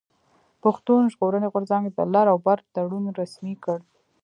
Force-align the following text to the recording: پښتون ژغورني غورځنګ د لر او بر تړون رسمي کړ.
پښتون 0.63 1.01
ژغورني 1.13 1.47
غورځنګ 1.53 1.85
د 1.97 1.99
لر 2.13 2.27
او 2.33 2.37
بر 2.45 2.59
تړون 2.73 3.05
رسمي 3.21 3.55
کړ. 3.63 3.79